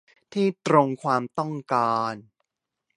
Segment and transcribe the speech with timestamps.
[0.33, 2.13] ที่ตรงความต้องการ